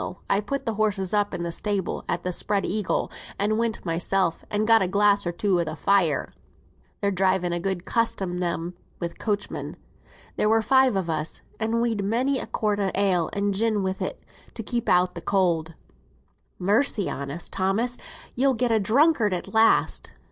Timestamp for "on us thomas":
17.07-17.99